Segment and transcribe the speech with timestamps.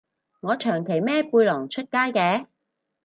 [0.39, 2.47] 我長期孭背囊出街嘅